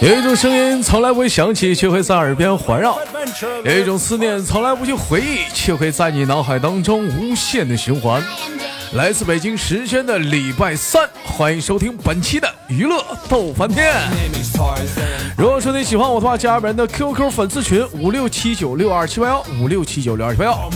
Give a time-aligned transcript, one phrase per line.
[0.00, 2.92] 有一种声音从来不会响起，却会在耳边环绕；
[3.64, 8.22] 有一种思念从来不去回忆，却会在你脑海当中无限的循环。
[8.94, 13.92] 来自北京时间的礼拜三，欢迎收听本期的娱乐逗翻天。
[15.36, 20.70] 如果说你喜欢我的话，加入本人的 QQ 粉丝群五六七九六二七八幺五六七九六二七八幺。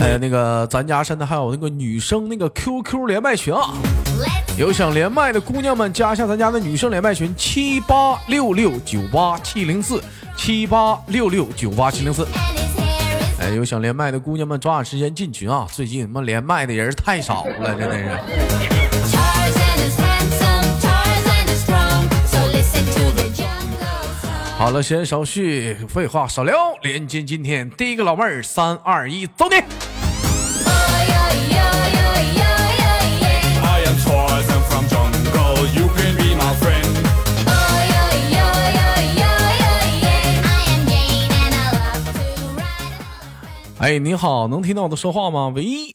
[0.00, 3.72] 哎，那个咱家现在还有那个女生那个 QQ 连麦群啊，
[4.58, 10.02] 有想连麦的姑娘们加一下咱家的女生连麦群七八六六九八七零四
[10.36, 12.26] 七八六六九八七零四。
[13.54, 15.66] 有想连麦的姑娘们，抓紧时间进群啊！
[15.70, 18.10] 最近他妈连麦的人太少了，真的是。
[24.58, 29.56] 好了，先少叙，废话少聊，连接今天第一个老妹儿，三二一，走你！
[43.78, 45.48] 哎，你好，能听到我的说话吗？
[45.54, 45.94] 喂，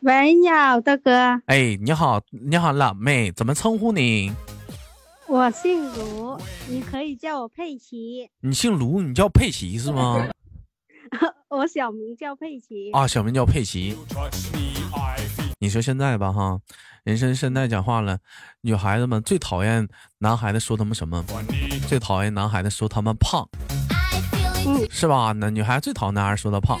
[0.00, 1.10] 喂，你好，大哥。
[1.46, 4.30] 哎，你好，你好，老妹，怎么称呼你？
[5.28, 8.28] 我姓卢，你可以叫我佩奇。
[8.40, 10.28] 你姓卢，你叫佩奇是吗？
[11.48, 12.90] 我小名叫佩奇。
[12.92, 13.96] 啊，小名叫佩奇。
[15.58, 16.60] 你说现在吧，哈，
[17.04, 18.18] 人生现在讲话了，
[18.60, 21.24] 女孩子们最讨厌男孩子说他们什么？
[21.88, 23.48] 最讨厌男孩子说他们胖。
[24.90, 25.32] 是吧？
[25.32, 26.78] 那女孩最讨厌男孩说她胖，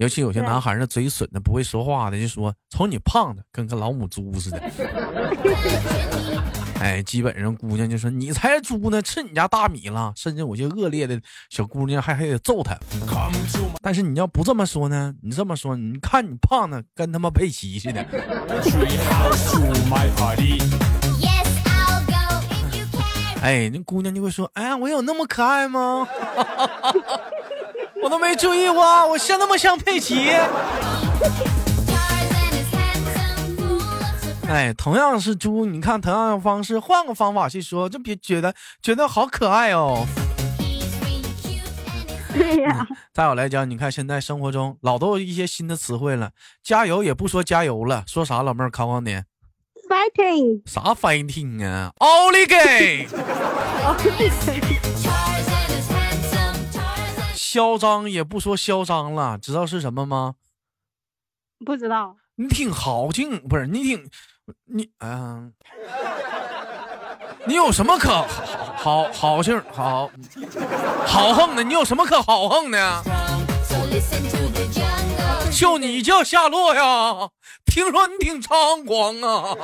[0.00, 4.62] 尤其有些男孩那嘴损的不会说话的，就说瞅你胖的跟个老母猪似的。
[6.78, 10.12] 哎，基本上姑娘就说你才猪呢，吃你家大米了。
[10.14, 12.78] 甚至有些恶劣的小姑娘还还得揍他。
[13.80, 15.14] 但是你要不这么说呢？
[15.22, 18.04] 你这么说，你看你胖的跟他妈佩奇似的。
[23.46, 26.08] 哎，那姑娘就会说：“哎呀，我有那么可爱吗？
[28.02, 30.30] 我都没注意过，我像那么像佩奇。”
[34.50, 40.04] 哎，同样是猪，你看同样的方式，换个方法去说，就别觉得觉得好可爱哦。
[42.34, 42.84] 对呀。
[43.14, 46.32] 再有来讲，你看现在生活中老都有一些新的词汇了，
[46.64, 48.42] 加油也不说加油了，说啥？
[48.42, 49.22] 老妹儿考考你。
[49.88, 51.92] Fighting 啥 fighting 啊？
[51.98, 53.06] 奥利给！
[57.34, 60.34] 嚣张也不说嚣张了，知道是什么吗？
[61.64, 62.16] 不知道。
[62.36, 64.10] 你挺豪劲，不是你挺
[64.66, 65.52] 你嗯，
[67.46, 70.10] 你有什么可好好好劲好
[71.06, 71.62] 豪横的？
[71.64, 73.02] 你有什么可豪横的？
[75.50, 77.30] 就你叫夏洛呀？
[77.64, 79.56] 听说你挺猖狂啊！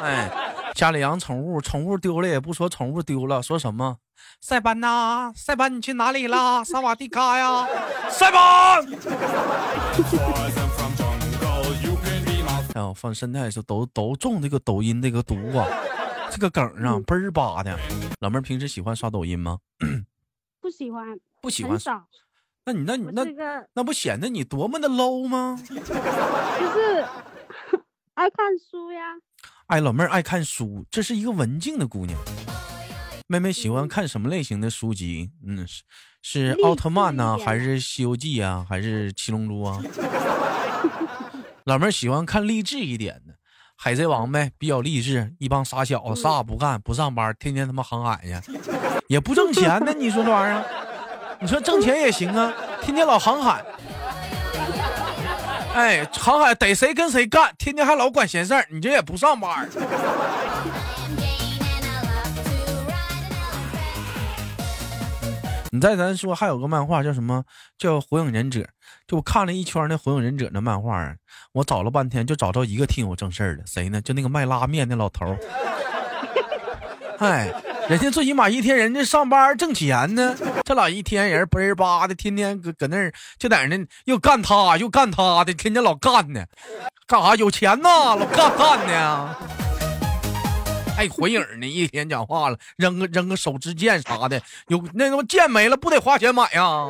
[0.02, 0.30] 哎，
[0.74, 3.98] 家里养宠物，宠物丢了也不说宠物丢了，说什么？
[4.40, 6.64] 塞班呐，塞班你去哪里啦？
[6.64, 7.66] 萨瓦迪卡呀，
[8.10, 8.86] 塞班！
[12.74, 15.66] 哎呦，放现在是都都中这个抖音这个毒啊，
[16.30, 17.78] 这个梗啊，倍儿巴的。
[18.20, 19.58] 老妹儿平时喜欢刷抖音吗？
[20.70, 21.78] 不喜欢，不喜欢。
[21.80, 22.06] 少。
[22.64, 23.24] 那你那你那
[23.72, 25.60] 那不显得你多么的 low 吗？
[25.66, 27.04] 就是
[28.14, 29.00] 爱看书呀。
[29.66, 32.16] 哎，老妹儿爱看书，这是一个文静的姑娘。
[33.26, 35.32] 妹妹喜欢看什么类型的书籍？
[35.44, 35.84] 嗯，是
[36.22, 39.82] 是奥特曼呢，还是西游记啊，还是七龙珠啊？
[41.66, 43.34] 老妹儿喜欢看励志一点的，
[43.76, 45.34] 海贼王呗，比较励志。
[45.40, 48.52] 一帮傻小子啥也不干，不上班，天天他妈航海去。
[49.10, 50.64] 也不挣钱呢，你说这玩意儿？
[51.42, 53.60] 你说挣钱也行啊，天天老航海，
[55.74, 59.68] 哎，航海逮谁跟谁干，天天还老管闲事儿，你这也不上班。
[65.72, 67.42] 你再咱说，还有个漫画叫什么？
[67.76, 68.60] 叫《火影忍者》。
[69.08, 71.12] 就我看了一圈那《火影忍者》那漫画，
[71.50, 74.00] 我找了半天，就找着一个挺有正事儿的，谁呢？
[74.00, 75.36] 就那个卖拉面那老头儿。
[77.18, 77.52] 哎。
[77.90, 86.44] 人家最起码一天人家上班挣钱呢，这老一天人嘣儿吧的，天天搁搁那儿就在那又干他又干他的，天天老干呢，
[87.08, 88.14] 干啥有钱呐？
[88.14, 89.34] 老干干呢？
[90.96, 96.86] 还回影呢，一天讲话了，扔个扔个手指剑啥的，有那他妈剑没了不得花钱买呀？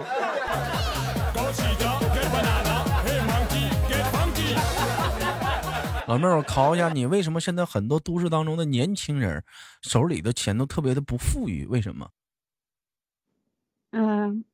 [6.11, 9.45] 老妹儿，我考一下你，为什么现在很多都市当中的年轻人
[9.81, 11.65] 手里的钱都特别的不富裕？
[11.67, 12.11] 为什么？
[13.93, 14.45] 嗯，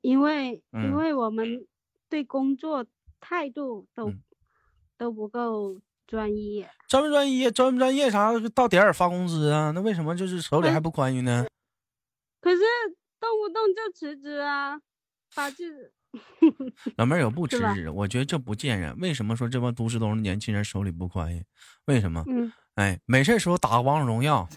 [0.00, 1.66] 因为因为我们
[2.08, 2.86] 对工作
[3.20, 4.22] 态度都、嗯
[4.96, 6.64] 都不够专一。
[6.88, 9.72] 专不专一，专不专业啥，到点儿发工资啊？
[9.72, 11.46] 那为什么就是手里还不宽裕呢？
[12.40, 12.62] 可是
[13.20, 14.80] 动不动就辞职啊，
[15.34, 15.64] 把这
[16.96, 18.96] 老妹儿有不辞是吧职，我觉得这不见人。
[18.98, 21.42] 为什么说这帮都市东的年轻人手里不宽裕？
[21.86, 22.22] 为什么？
[22.28, 24.48] 嗯，哎，没事时候打个王者荣耀，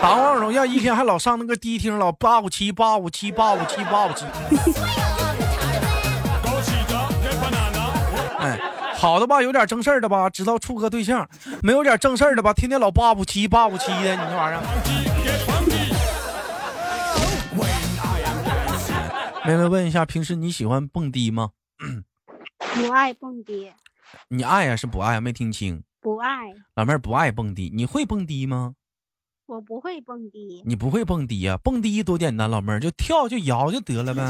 [0.00, 4.24] 打王者荣耀一天还老上那个迪厅，老八五七八五七八五七八五七。
[8.38, 8.60] 哎，
[8.94, 11.24] 好的吧，有点正事儿的吧，知道处个对象；
[11.62, 15.23] 没有点正事儿的吧，天天老八五七八五七的，你这玩意儿。
[19.46, 21.50] 妹妹问一下，平时你喜欢蹦迪吗？
[22.58, 23.70] 不爱蹦迪，
[24.28, 25.20] 你爱呀、是不爱啊？
[25.20, 25.82] 没听清。
[26.00, 26.28] 不爱，
[26.74, 28.74] 老妹儿不爱蹦迪，你会蹦迪吗？
[29.46, 30.62] 我不会蹦迪。
[30.64, 34.24] 你不会蹦迪呀、蹦迪多简单，老妹儿就跳就摇就得了呗，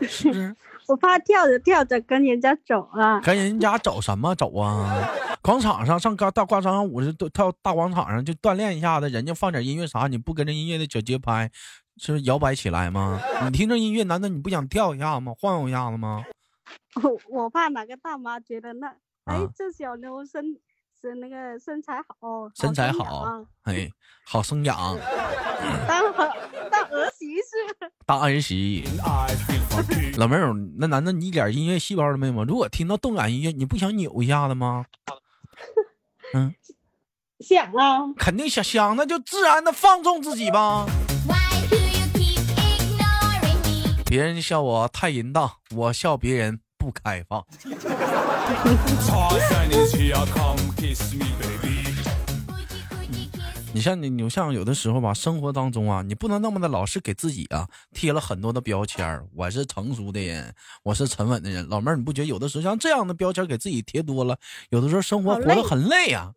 [0.08, 0.56] 是不是？
[0.88, 3.20] 我怕跳着跳着跟人家走了。
[3.20, 5.06] 跟人家走什么走啊？
[5.42, 11.50] 广场上上大大广场上舞跳大广场上就锻炼一下子，人家放点音乐啥，你不跟着音乐的小节拍，
[11.98, 13.20] 是摇摆起来吗？
[13.44, 15.32] 你听着音乐，难道你不想跳一下吗？
[15.38, 16.24] 晃悠一下子吗？
[17.02, 18.88] 我 我怕哪个大妈觉得那，
[19.24, 20.44] 哎啊，这小妞身
[21.00, 23.88] 是那个身材好，身材生好，哎，
[24.24, 24.76] 好生养，
[25.86, 26.12] 当儿
[26.70, 28.84] 当儿媳是当儿媳。
[30.16, 32.44] 老妹儿，那难道你一点音乐细胞都没有吗？
[32.46, 34.84] 如果听到动感音乐，你不想扭一下子吗？
[36.34, 36.52] 嗯，
[37.40, 40.84] 想啊，肯定想想，那就自然的放纵自己吧。
[44.08, 47.44] 别人笑我太淫荡，我笑别人不开放。
[53.74, 59.26] 你像你，你像有的时候吧，生活当中啊，你不能那么的老是给自己啊贴了很多的标签儿。
[59.36, 61.68] 我是成熟的人，我是沉稳的人。
[61.68, 64.38] 老妹儿，你不觉得有的时候像这样的标签给自己贴多了，
[64.70, 66.32] 有的时候生活活得很累呀、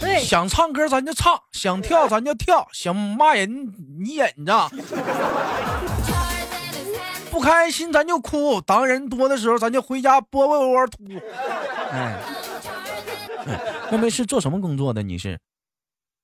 [0.00, 4.70] 对，想唱歌咱就唱，想跳咱就跳，想骂人你忍着.
[7.38, 8.60] 不开心咱就哭。
[8.62, 11.04] 当人多的时候，咱就回家窝窝窝吐。
[11.92, 12.18] 哎，
[13.92, 15.04] 妹妹是做什么工作的？
[15.04, 15.38] 你是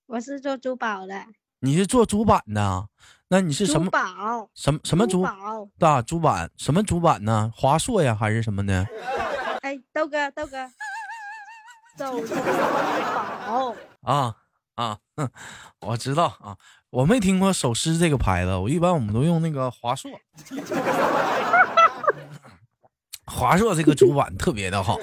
[0.06, 1.14] 我是做珠宝的，
[1.61, 2.88] 你是做主板的？
[3.28, 5.31] 那你是什么珠宝，什么什么主宝？
[5.78, 6.50] 大主板？
[6.56, 7.49] 什么主板呢？
[7.55, 8.84] 华硕呀，还是什么的？
[9.62, 10.69] 哎，豆哥，豆哥，
[11.96, 12.34] 走珠
[13.46, 13.72] 宝，
[14.02, 14.34] 啊
[14.74, 15.30] 啊，哼
[15.80, 16.56] 我知道啊，
[16.90, 20.10] 我没听过手撕这个牌子，我一般我们都用那个华硕。
[23.26, 24.98] 华硕这个主板特别的好，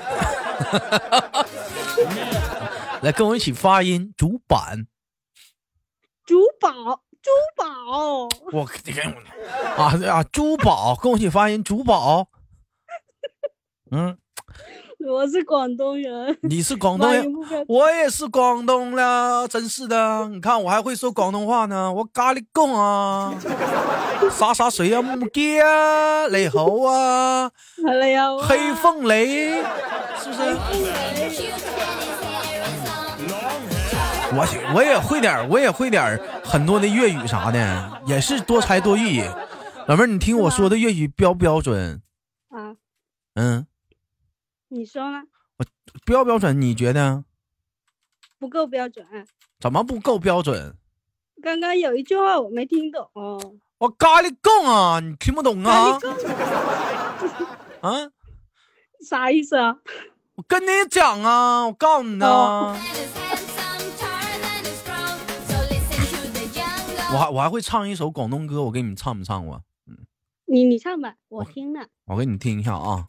[3.01, 4.85] 来跟我一起发音，主板。
[6.23, 6.71] 珠宝，
[7.21, 9.01] 珠宝，我这个
[9.75, 12.29] 啊啊，珠宝，跟我一起发音，珠宝。
[13.91, 14.17] 嗯，
[15.07, 17.25] 我是广东人， 你是广东人
[17.67, 20.27] 我也是广东的，真是的。
[20.29, 23.33] 你看我还会说广东话呢，我咖喱贡啊，
[24.31, 27.51] 洒洒水啊，木鸡啊， 雷猴啊，
[28.47, 29.61] 黑凤雷，
[30.21, 30.55] 是不是.
[34.33, 39.21] 我我也会点，我也会点很多的粤语啥的，也是多才多艺。
[39.87, 42.01] 老妹儿，你听我说的粤语标不标准？
[42.49, 42.75] 啊，
[43.35, 43.65] 嗯，
[44.73, 45.21] 你说呢？
[46.05, 46.61] 标不标准？
[46.61, 47.25] 你觉得
[48.39, 49.05] 不够标准。
[49.59, 50.77] 怎么不够标准？
[51.43, 53.05] 刚刚有一句话我没听懂，
[53.79, 55.99] 我咖喱贡啊，你听不懂啊？
[57.81, 57.91] 啊，
[59.05, 59.75] 啥意思啊？
[60.35, 62.27] 我跟你讲啊，我告诉你呢。
[67.13, 69.61] 我还我还会唱一首广东歌，我给你们唱不唱过？
[70.45, 73.05] 你你唱吧，我听了我给你听一下啊。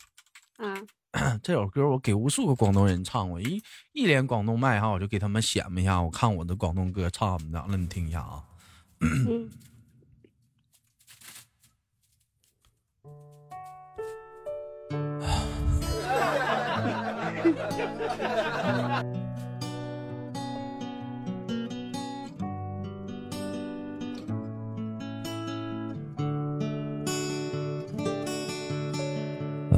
[0.57, 0.75] 啊。
[1.42, 8.42] 这首歌我给无数个广东人唱过，一一连广东麦哈，我就给他们显摆一下，我看我的广东歌唱怎么样了，你听一下啊。
[9.00, 9.50] 嗯，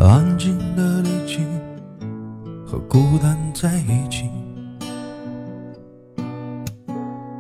[0.07, 1.41] 安静的离去
[2.67, 4.29] 和孤单在一起，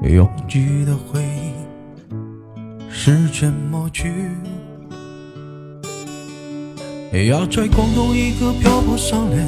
[0.03, 4.11] 拥挤的回忆，时间抹去。
[7.29, 9.47] 要在廣東一個漂泊少年，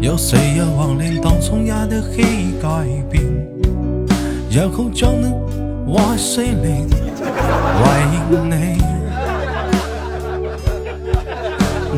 [0.00, 3.24] 有誰也忘了當初也的黑改變，
[4.50, 5.28] 然後將那
[5.92, 6.86] 壞死靈
[7.82, 8.85] 懷念你。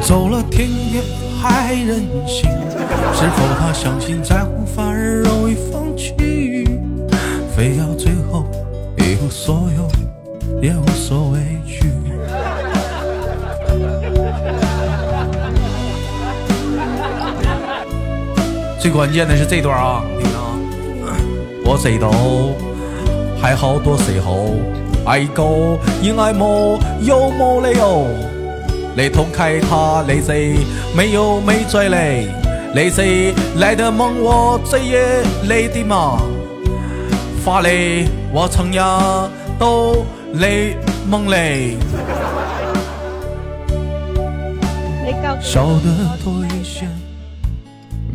[0.00, 1.02] 走了天也
[1.40, 2.50] 还任性，
[3.12, 6.14] 是否他相信在乎反而容易放弃？
[7.54, 8.46] 非要最后
[8.96, 9.86] 一无所有，
[10.62, 11.92] 也无所畏惧。
[18.80, 20.56] 最关键的是这段啊，你啊，
[21.64, 22.10] 我知道
[23.40, 24.54] 还好多时候，
[25.04, 28.06] 爱过因爱慕有冇理由。
[28.98, 30.56] 你痛开他泪水，
[30.92, 32.26] 没有没罪嘞，
[32.74, 36.20] 泪水来的梦我这也累的嘛，
[37.44, 40.76] 发泪我曾呀都累
[41.08, 41.76] 梦泪，
[45.06, 46.84] 你告訴少得多一些，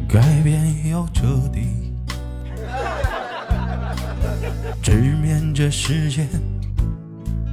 [0.10, 0.62] 改变
[0.92, 1.24] 要彻
[1.54, 1.94] 底，
[4.82, 6.28] 直面这世界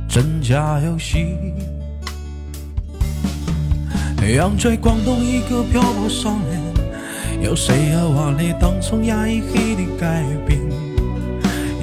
[0.09, 1.37] 真假游戏。
[4.29, 10.61] 让在广东一个漂泊少年，有谁呀话你当初压抑的改变？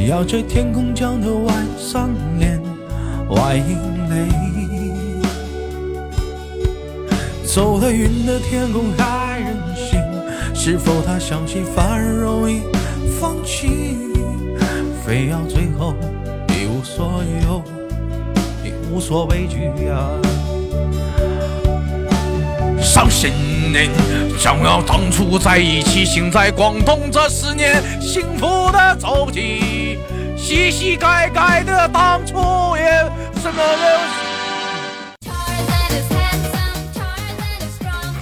[0.07, 2.61] 要在天空降頭外三年，
[3.29, 3.77] 外陰
[4.09, 4.27] 淚。
[7.43, 9.99] 走得云的天空还任性，
[10.55, 12.61] 是否他相信反而容易
[13.19, 13.97] 放弃？
[15.05, 15.93] 非要最后
[16.49, 17.63] 一无所有，
[18.63, 20.07] 也无所畏惧呀、
[22.87, 23.33] 伤心
[23.73, 23.89] 人
[24.39, 29.99] 想要当初在一起，行在广东这十年，幸福的走起，
[30.37, 32.37] 洗洗改改的当初
[32.77, 32.85] 也
[33.41, 35.27] 什么都。
[35.29, 38.15] Tarzan is handsome, Tarzan is strong.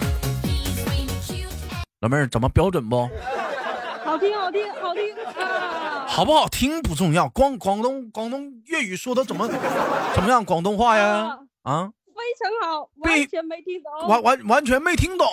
[0.43, 3.07] He's really cute and 老妹儿怎么标准不？
[4.03, 5.03] 好听好听好听
[5.39, 6.05] 啊！
[6.07, 9.47] 好不好听不重要，光广东广东粤语说的怎么
[10.15, 10.43] 怎么样？
[10.43, 11.37] 广东话呀？
[11.63, 12.04] 啊，非
[12.39, 14.07] 常好，完全没听懂。
[14.07, 15.27] 完完完全没听懂。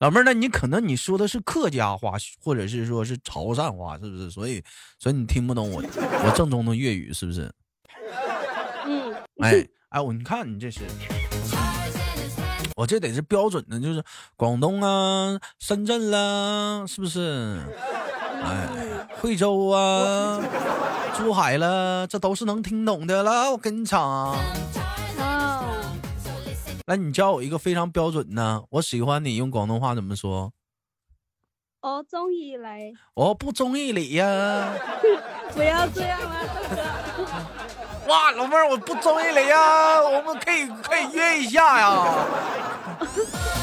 [0.00, 4.30] 老妹儿，那你可能你说的是客家话，或者是说是潮汕话，是不是？
[4.30, 4.62] 所以
[4.98, 7.50] 所以你听不懂我我正宗的粤语，是不是？
[8.84, 10.80] 嗯，哎哎，我你看你这是.
[12.74, 14.02] 我这得是标准的，就是
[14.34, 17.60] 广东啊、深圳啦，是不是？
[18.42, 20.40] 哎，惠州啊、
[21.16, 23.50] 珠海了，这都是能听懂的了。
[23.52, 24.36] 我跟你讲啊，
[25.18, 25.64] 啊，
[26.86, 30.52] 来，你教我一个非常标准的，我喜欢你，用广东话怎么说？
[31.80, 34.72] 我中意你，我不中意你呀、
[35.54, 36.82] 不要這樣啦，豆哥。
[38.08, 42.26] 哇，老妹儿，我不中意你呀、我们可以可以约一下呀。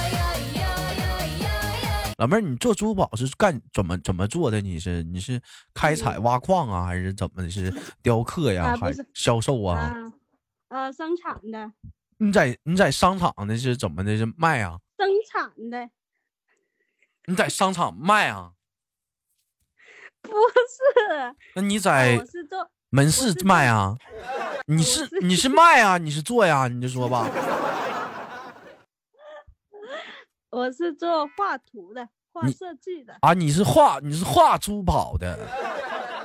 [2.20, 4.60] 老妹儿，你做珠宝是干怎么怎么做的？
[4.60, 5.42] 你是你是
[5.74, 7.50] 开采挖矿啊，还是怎么的？
[7.50, 7.74] 是
[8.04, 9.80] 雕刻呀，还是销售啊？
[9.80, 10.14] 啊，
[10.68, 11.72] 呃，生產的，
[12.18, 14.18] 你在你在商场的是怎么的？
[14.18, 14.78] 是卖啊？
[14.98, 15.90] 生产的，
[17.26, 18.52] 你在商场卖啊？
[20.22, 23.96] 不是，那你在我是做，門市卖啊？
[24.68, 25.98] 你是是你是卖啊？
[25.98, 26.68] 你是做呀？
[26.68, 27.30] 你就说吧。
[30.52, 35.38] 我是做画图的，画设计的，啊，你是画你是画珠宝的。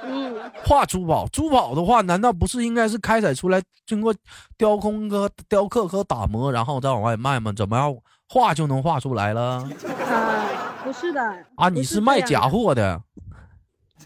[0.06, 4.14] 嗯，画珠宝，珠宝的话，难道不是应该是开采出来，经过
[4.56, 7.52] 雕工和雕刻和打磨，然后再往外卖吗？
[7.52, 7.94] 怎么样
[8.28, 9.66] 画就能画出来了？
[10.10, 11.20] 啊，不是的，
[11.56, 13.02] 啊，你是卖假货的，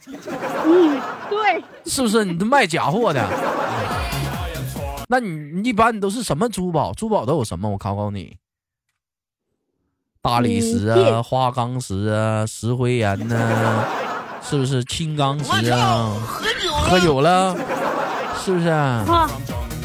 [0.06, 2.24] 嗯，对，是不是？
[2.24, 3.28] 你是卖假货的？
[5.08, 6.92] 那你你一般你都是什么珠宝？
[6.92, 7.70] 珠宝都有什么？
[7.70, 8.36] 我考考你。
[10.20, 13.84] 大理石啊，花岗石啊，石灰岩呐、
[14.42, 16.12] 是不是青钢石啊？
[16.88, 17.54] 喝酒了，
[18.44, 18.68] 是不是？
[18.68, 19.04] 啊，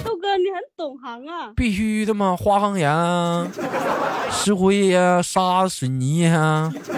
[0.03, 3.47] 豆哥你很懂行啊，必须的嘛，花岗岩啊，
[4.31, 6.91] 石灰呀、沙水泥呀、什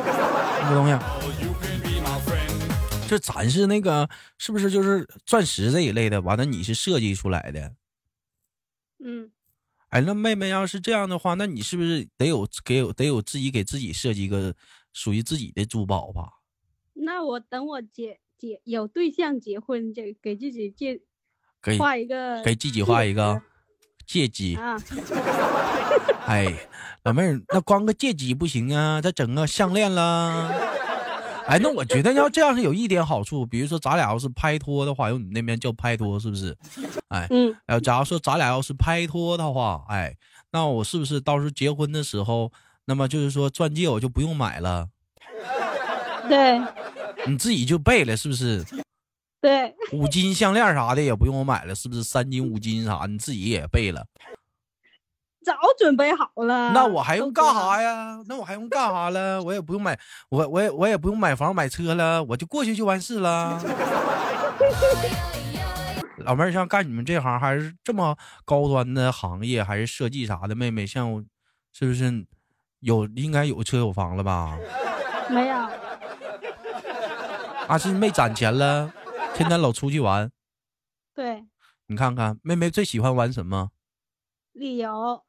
[0.70, 1.04] 么东西啊
[1.42, 3.10] ？You can be my friend.
[3.10, 6.22] 就咱是那个，是不是就是钻石这一类的？
[6.22, 7.74] 完了，你是设计出来的？
[9.04, 9.30] 嗯，
[9.96, 14.54] 哎，那妹妹要是这样的话，那你是不是得有给有得有自己给自己设计一个
[14.92, 16.32] 属于自己的珠宝吧？
[16.96, 21.00] 那我等我结结有对象结婚，就给自己借
[21.64, 23.42] 给画一个给自己画一个
[24.06, 24.58] 戒指。
[24.58, 24.78] 啊，
[26.28, 26.68] 哎，
[27.06, 30.52] 老妹儿，那光个戒指不行啊，再整个项链啦。
[31.48, 36.56] 哎，那我觉得要这样是有一点好处，比如说咱俩要是拍拖的话，用你那边叫拍拖是不是？
[37.10, 40.16] 哎，嗯，呃，假如说咱俩要是拍拖的话，哎，
[40.52, 42.52] 那我是不是到时候结婚的时候，
[42.86, 44.88] 那么就是说钻戒我就不用买了，
[46.28, 46.60] 对
[47.28, 48.66] 你自己就备了，是不是？
[49.40, 52.04] 对，五金项链啥的也不用我买了，是不是？
[52.04, 54.04] 三金五金啥，你自己也备了。
[55.46, 56.72] 早准备好了。
[56.72, 58.20] 那我还用干啥呀？
[58.28, 59.42] 那我还用干啥了？
[59.44, 59.98] 我也不用买，
[60.30, 63.62] 我我也我也不用买房买车了，我就过去就完事了。
[66.26, 70.56] 老妹儿，像干你们这行还是这么高端的行业，还是设计啥的？
[70.56, 71.24] 妹妹，像
[71.72, 72.26] 是不是
[72.80, 74.58] 有应该有车有房了吧？
[75.30, 75.56] 没有，
[77.68, 78.92] 啊，是没攒钱了，
[79.36, 80.32] 天天老出去玩。
[81.14, 81.46] 对，
[81.86, 83.70] 你看看，妹妹最喜欢玩什么？
[84.54, 85.24] 理由，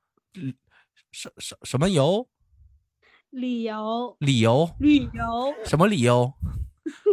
[1.13, 2.29] 什什什么游？
[3.31, 4.71] 理由，理由？
[4.79, 6.33] 旅游，什么理由？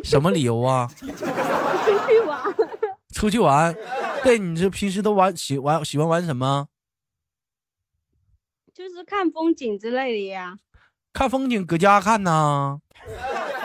[0.04, 0.88] 什么理由啊？
[0.96, 2.56] 出去玩，
[3.14, 3.76] 出去玩。
[4.24, 6.68] 对，你这平时都玩喜玩喜欢玩什么？
[8.74, 10.58] 就是看风景之类的呀。
[11.12, 12.80] 看风景，搁家看呢。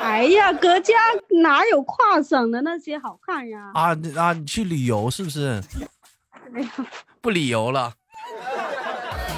[0.01, 0.95] 哎呀，搁家
[1.43, 3.71] 哪有跨省的那些好看呀？
[3.75, 5.63] 啊你啊，你去旅游是不是？
[6.55, 6.71] 哎呀，
[7.21, 7.95] 不旅游了。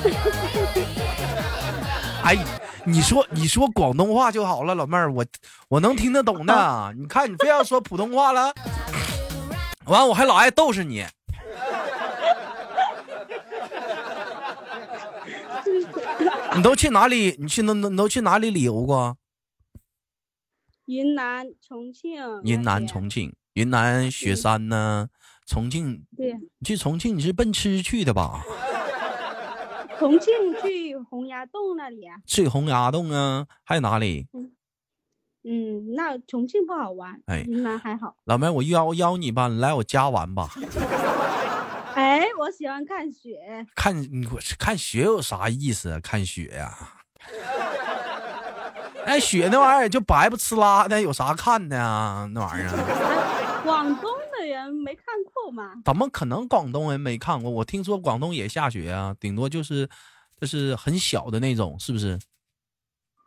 [2.22, 2.36] 哎，
[2.84, 5.24] 你说你说广东话就好了，老妹儿，我
[5.68, 6.94] 我能听得懂的。
[6.96, 8.52] 你看你非要说普通话了，
[9.86, 11.04] 完我还老爱逗是你。
[16.56, 17.36] 你都去哪里？
[17.38, 19.16] 你去能能都去哪里旅游过？
[20.86, 25.08] 云南、重庆，云南、重庆，云南雪山呢？
[25.46, 28.42] 重庆，对，你去重庆你是奔吃去的吧？
[30.00, 32.16] 重庆去洪崖洞那里啊。
[32.26, 33.46] 去洪崖洞啊？
[33.62, 34.26] 还有哪里？
[35.44, 38.16] 嗯，那重庆不好玩，哎云南还好。
[38.24, 40.48] 老妹，我邀邀你吧，你来我家玩吧。
[41.94, 46.00] 哎，我喜欢看雪，看你我看雪有啥意思啊？
[46.02, 46.74] 看雪呀、
[49.04, 52.26] 哎，雪那玩意儿就白不呲啦的，有啥看的啊？
[52.32, 55.74] 那玩意儿哎广东的人没看过吗？
[55.84, 57.50] 怎么可能广东人没看过？
[57.50, 59.88] 我听说广东也下雪啊，顶多就是
[60.40, 62.18] 就是很小的那种，是不是？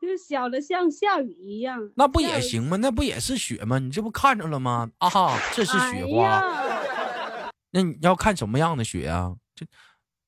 [0.02, 1.80] 就是小的像下雨一样。
[1.96, 2.42] 那不也？
[2.42, 2.76] 行吗？
[2.78, 3.80] 那不也是雪吗？
[3.80, 4.90] 你这不看着了吗？
[4.98, 6.24] 啊哈，这是雪哎花。
[6.24, 9.34] 呀那你要看什么样的雪啊？
[9.56, 9.66] 这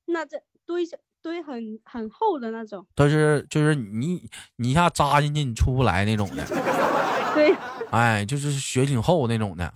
[0.06, 2.88] 那这堆下堆很很厚的那种。
[2.96, 6.46] 都是就是你你一下扎进去你出不来那种的，
[7.36, 7.54] 对，
[7.92, 9.74] 哎，就是雪挺厚那种的。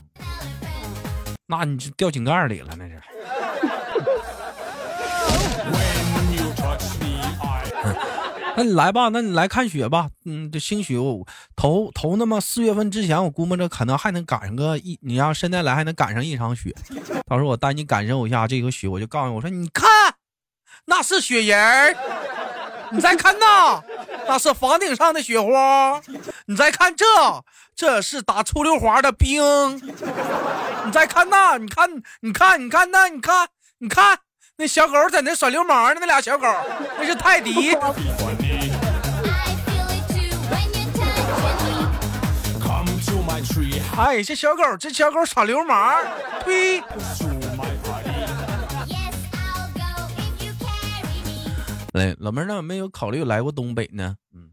[1.50, 3.02] 那你就掉井盖里了，那是。
[8.56, 10.10] 那你来吧，那你来看雪吧。
[10.26, 16.76] 嗯，这新雪我头头那么四月份之前，我估摸着可能还能赶上个一，你要现在来还能赶上一场雪。
[17.26, 19.90] 到时候我带你感受一下这个雪，我就告诉你，我说你看，
[20.86, 21.96] 那是雪人儿，
[22.91, 23.84] 你再看那，
[24.28, 26.02] 那是房顶上的雪花，
[26.45, 27.06] 你再看这，
[27.75, 29.78] 这是打出溜滑的冰，
[30.86, 31.89] 你再看那，你看，
[32.21, 33.47] 你看，你看那，你看，
[33.80, 34.19] 你看。
[34.58, 36.45] 那小狗在那耍流氓呢，那俩小狗，
[36.97, 37.78] 那是泰迪。
[43.97, 45.95] 哎，这小狗，这小狗耍流氓，
[46.43, 46.84] 呸！
[51.93, 54.15] 来，老妹儿，那有没有考虑来过东北呢？
[54.34, 54.52] 嗯，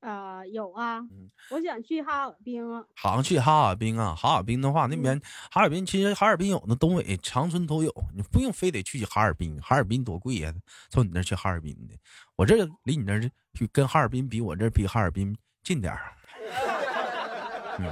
[0.00, 2.84] 啊，有啊嗯，我想去哈尔滨啊。
[2.94, 10.52] 好像去哈尔滨啊，哈尔滨的话，那边哈尔滨其实哈尔滨有，那东北长春都有，你不用非得去哈尔滨，哈尔滨多贵呀、
[10.90, 11.94] 从你那儿去哈尔滨的，
[12.36, 13.20] 我这离你那儿
[13.54, 16.12] 去跟哈尔滨比，我这比哈尔滨近点儿。
[17.78, 17.90] 嗯，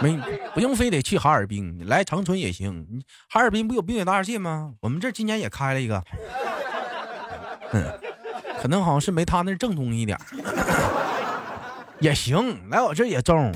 [0.00, 0.16] 没
[0.54, 2.86] 不用非得去哈尔滨，你来长春也行。
[2.90, 4.74] 你哈尔滨不有冰雪大世界吗？
[4.80, 6.04] 我们这今年也开了一个，
[7.72, 7.84] 嗯，
[8.60, 10.24] 可能好像是没他那正宗一点儿，
[12.00, 13.52] 也行，来我这也中。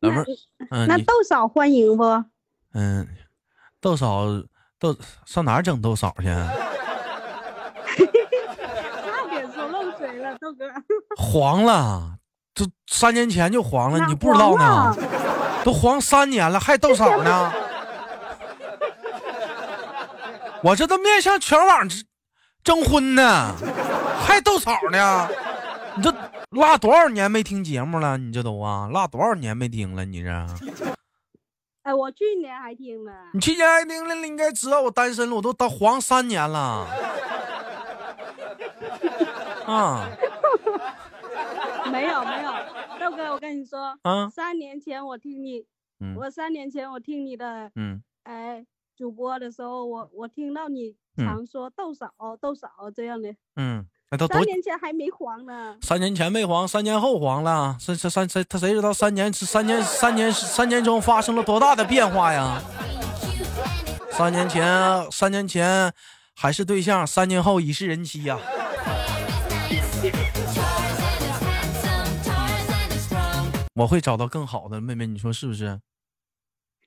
[0.00, 0.24] 老妹儿，
[0.70, 2.04] 嗯，那豆嫂欢迎不？
[2.74, 3.08] 嗯，
[3.80, 4.26] 豆嫂
[4.78, 6.28] 豆上哪儿整豆嫂去？
[6.28, 6.52] 啊
[7.96, 10.64] 差点说漏嘴了，豆哥。
[11.16, 12.18] 黄了，
[12.54, 14.96] 这三年前就黄了，你不知道黄呢？
[15.64, 17.52] 都黄三年了，还豆嫂呢？
[20.64, 22.02] 我这都面向全网征
[22.62, 23.54] 征婚呢，
[24.18, 25.28] 还斗草呢？
[25.94, 26.12] 你这
[26.50, 28.16] 落多少年没听节目了？
[28.16, 30.06] 你这都啊，落多少年没听了？
[30.06, 30.30] 你这，
[31.82, 33.12] 哎，我去年还听呢。
[33.34, 36.88] 你去年还听了，你应该知道我单身了，我都当黄三年了。
[39.66, 40.08] 啊
[41.92, 42.52] 没有没有，
[42.98, 45.66] 豆哥，我跟你说，啊三年前我听你，
[46.00, 48.64] 嗯我三年前我听你的嗯，哎
[48.96, 52.08] 主播的时候，我我听到你嗯常说豆嫂
[52.40, 55.76] 豆嫂这样的，嗯，那都三年前还没黄呢。
[55.82, 57.76] 三年前没黄，三年后黄了。
[57.80, 62.62] 这这三谁他谁知道三年三年三年三年中发生了多大的变化呀？
[64.10, 65.92] 三年前，三年前
[66.36, 68.38] 还是对象，三年后已是人妻呀.
[73.74, 75.80] 我会找到更好的妹妹，你说是不是？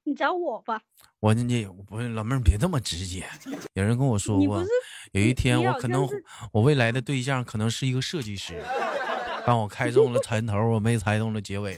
[0.07, 0.79] 你找我吧，
[1.19, 3.25] 我你不是老妹儿，别这么直接。
[3.73, 4.63] 有人跟我说过
[5.11, 6.07] 有一天我可能
[6.53, 8.63] 我未来的对象可能是一个设计师，
[9.45, 11.77] 但我猜中了前头，我没猜中了结尾。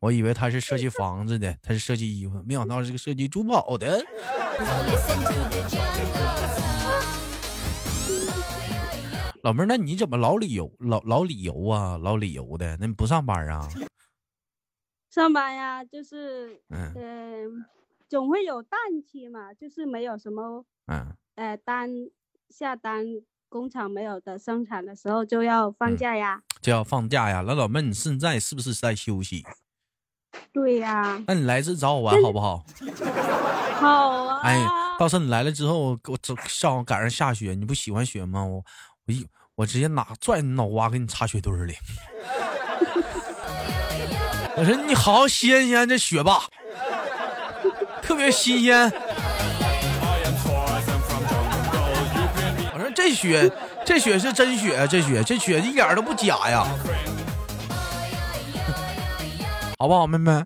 [0.00, 4.04] 我以为他是设计房子的，他是设计衣服，没想到是个设计珠宝的。
[9.42, 12.76] 老妹儿，那你怎么老理由老老理由啊，老理由的？
[12.78, 13.68] 那你不上班啊？
[15.10, 17.64] 上班呀，就是嗯嗯、
[18.08, 21.90] 总会有淡期嘛，就是没有什么嗯，呃单
[22.50, 23.04] 下单，
[23.48, 26.42] 工厂没有的生产的时候就要放嗯假呀。
[26.60, 27.42] 就要放假呀。
[27.46, 29.44] 那老妹儿，你现在是不是在休息？
[30.52, 32.64] 对呀，那你来这找我玩好不好？
[33.80, 34.40] 好啊。
[34.42, 34.66] 哎，
[34.98, 38.44] 到时候你来了之后，给我走上午赶上下雪，你不喜欢雪吗？
[38.44, 38.62] 我
[39.06, 41.74] 我一我直接拿拽你脑瓜给你插雪堆里。
[44.58, 46.42] 我说你好新鲜这雪吧，
[48.02, 48.90] 特别新鲜。
[52.72, 53.48] 我说这雪
[53.86, 56.66] 这雪是真雪，这雪这雪一点都不假呀，
[59.78, 60.44] 好不好，妹妹？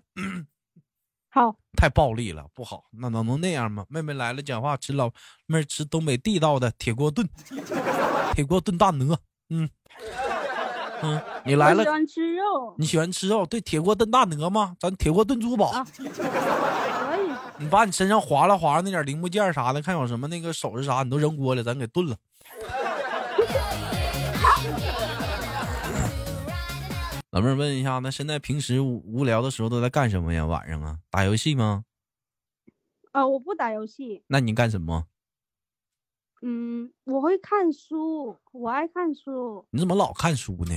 [1.31, 2.83] 好，太暴力了，不好。
[2.91, 3.83] 那能能那样吗？
[3.89, 5.09] 妹妹来了，讲话吃老
[5.47, 7.27] 妹儿吃东北地道的铁锅炖，
[8.35, 9.17] 铁锅炖大鹅。
[9.49, 9.67] 嗯
[11.03, 13.45] 嗯，你来了你喜，欢吃肉，你喜欢吃肉？
[13.45, 14.75] 对，铁锅炖大鹅吗？
[14.79, 15.67] 咱铁锅炖珠宝。
[15.67, 16.09] 啊可以。
[17.57, 22.15] 你把你身上划拉划拉那点零部件啥的，看有什么那个首饰啥，你都扔锅里，咱给炖了。
[27.31, 30.45] 老妹儿问一下，那现在平时无无聊的时候都在干什么呀？
[30.45, 31.83] 晚上啊，打游戏吗？
[33.11, 35.05] 啊，我不打游戏，那你干什么？
[36.45, 39.65] 嗯，我会看书，我爱看书。
[39.71, 40.73] 你怎么老看书呢？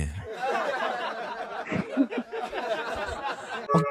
[3.73, 3.81] 我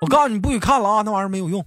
[0.00, 1.62] 我告诉你，不许看了啊，那玩意儿没有用，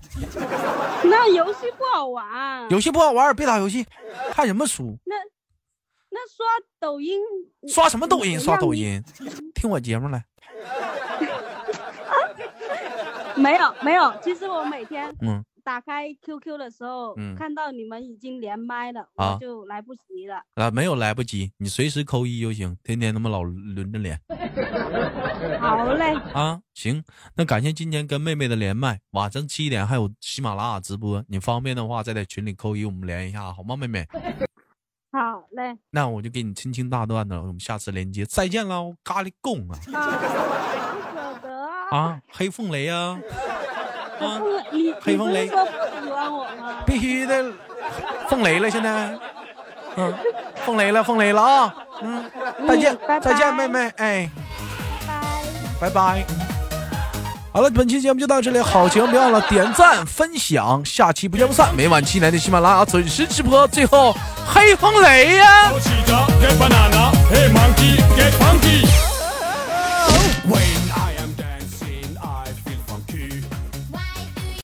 [1.05, 3.85] 那游戏不好玩，游戏不好玩，别打游戏，
[4.31, 4.97] 看什么书？
[5.05, 5.15] 那
[6.09, 6.43] 那刷
[6.79, 7.19] 抖音，
[7.67, 8.39] 刷什么抖音？
[8.39, 9.03] 刷抖音？
[9.53, 10.25] 听我节目来。
[13.35, 20.43] 没有没有，其实我每天嗯，打开 QQ 的时候，嗯看到你们已经连麦了，啊我就来不及了。
[20.55, 24.19] 啊，没有来不及，你随时扣一就行，天天他妈老轮着连
[25.59, 26.61] 好嘞，啊。
[26.73, 27.03] 行，
[27.35, 34.05] 那感谢今天跟妹妹的连麦，晚上七点还有喜马拉雅直播，你方便的话再在群里扣一，我们连一下好吗，妹妹？
[35.13, 40.09] 好嘞，那我就给你轻轻大段的，我们下次连接，再见喽，咖喱贡啊啊，
[40.91, 43.19] 不舍得啊，啊，黑凤雷啊。
[45.01, 45.71] 黑风雷不是说不
[46.05, 46.75] 喜欢我吗？
[46.85, 47.45] 必须的，
[48.29, 49.17] 凤雷了，现在，
[49.97, 50.13] 嗯，
[50.65, 52.23] 凤雷了，凤雷了啊，嗯，
[52.67, 54.29] 再见，拜拜再见，妹妹，哎，
[55.07, 55.13] 拜。
[55.81, 56.23] 拜拜。
[57.51, 61.69] 好了，本期节目就到这里，好节目别忘了点赞分享，下期不见不散。
[61.75, 64.15] 每晚七点的喜马拉雅准时直播，最后
[64.47, 65.71] 黑风雷呀.